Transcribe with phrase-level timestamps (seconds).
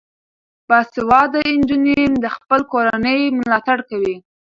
[0.67, 4.15] باسواده نجونې د خپلې کورنۍ ملاتړ کوي.